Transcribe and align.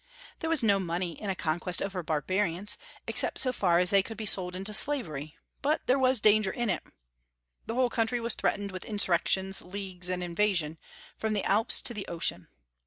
There 0.39 0.49
was 0.49 0.63
no 0.63 0.79
money 0.79 1.11
in 1.21 1.29
a 1.29 1.35
conquest 1.35 1.79
over 1.79 2.01
barbarians, 2.01 2.75
except 3.05 3.37
so 3.37 3.53
far 3.53 3.77
as 3.77 3.91
they 3.91 4.01
could 4.01 4.17
be 4.17 4.25
sold 4.25 4.55
into 4.55 4.73
slavery; 4.73 5.35
but 5.61 5.85
there 5.85 5.99
was 5.99 6.19
danger 6.19 6.49
in 6.49 6.71
it. 6.71 6.81
The 7.67 7.75
whole 7.75 7.91
country 7.91 8.19
was 8.19 8.33
threatened 8.33 8.71
with 8.71 8.83
insurrections, 8.83 9.61
leagues, 9.61 10.09
and 10.09 10.23
invasion, 10.23 10.79
from 11.19 11.33
the 11.33 11.43
Alps 11.43 11.83
to 11.83 11.93
the 11.93 12.07
ocean. 12.07 12.47